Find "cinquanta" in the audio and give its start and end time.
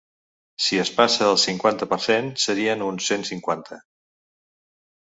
1.43-1.89, 3.35-3.81